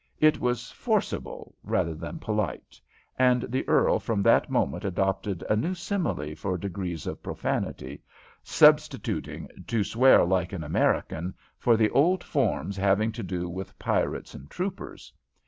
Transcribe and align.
It 0.19 0.39
was 0.39 0.71
forcible 0.71 1.53
rather 1.63 1.93
than 1.93 2.17
polite, 2.17 2.81
and 3.19 3.43
the 3.43 3.67
earl 3.69 3.99
from 3.99 4.23
that 4.23 4.49
moment 4.49 4.83
adopted 4.83 5.43
a 5.47 5.55
new 5.55 5.75
simile 5.75 6.33
for 6.35 6.57
degrees 6.57 7.05
of 7.05 7.21
profanity, 7.21 8.01
substituting 8.41 9.47
"to 9.67 9.83
swear 9.83 10.25
like 10.25 10.53
an 10.53 10.63
American" 10.63 11.35
for 11.59 11.77
the 11.77 11.91
old 11.91 12.23
forms 12.23 12.77
having 12.77 13.11
to 13.11 13.21
do 13.21 13.47
with 13.47 13.77
pirates 13.77 14.33
and 14.33 14.49
troopers. 14.49 15.13